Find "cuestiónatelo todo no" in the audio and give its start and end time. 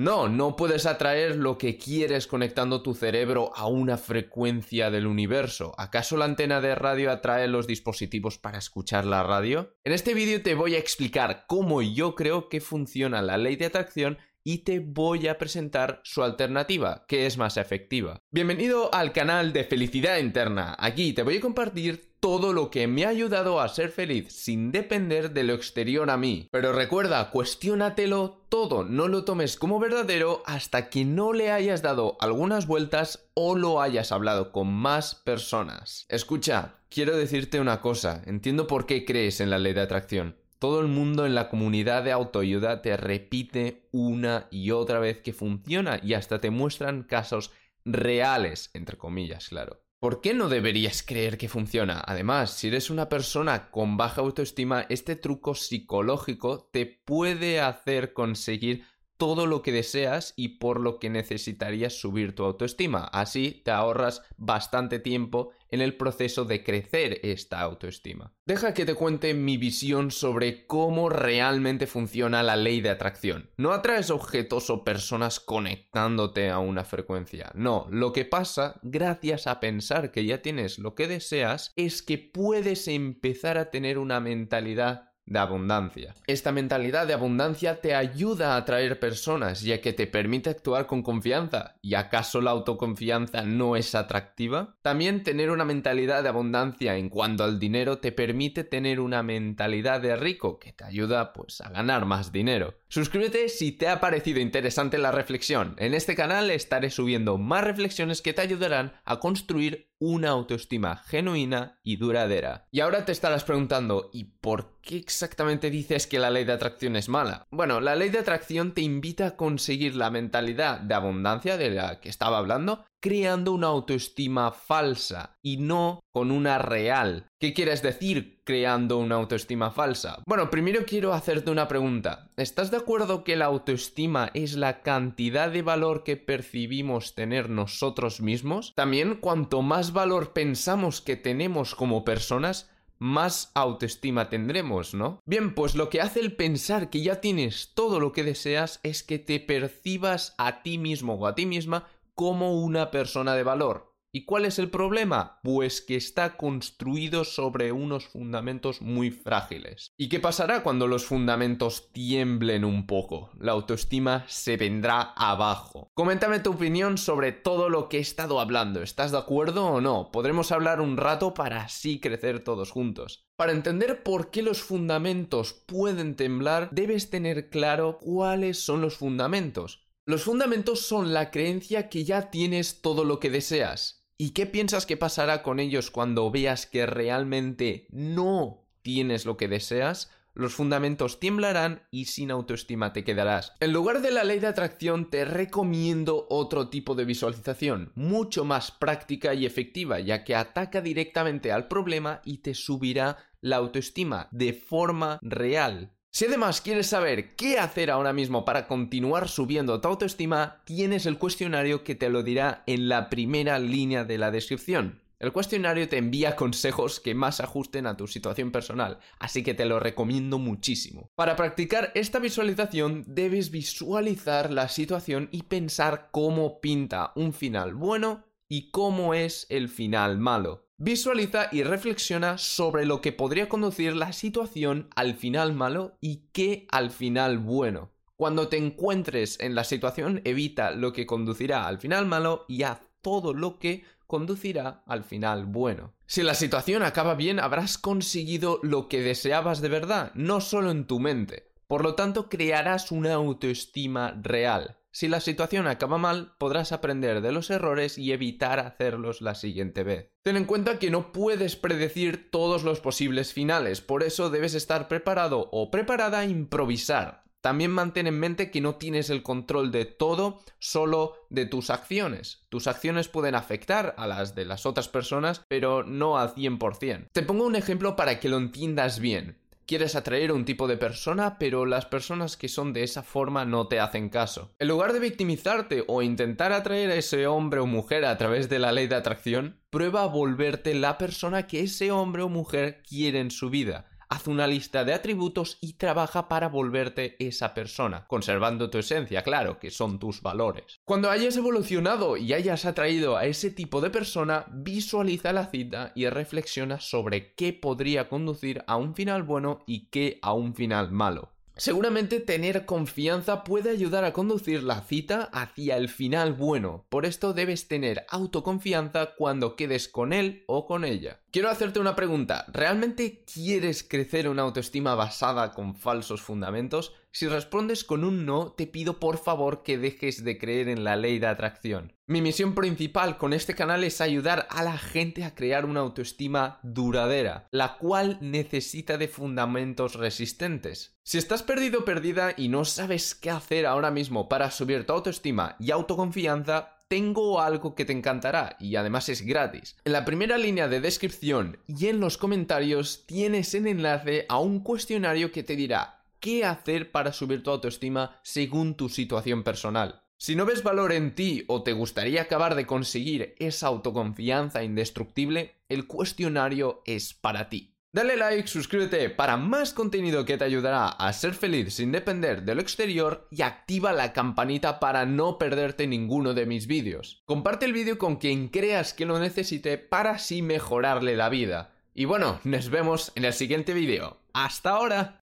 27.30-29.06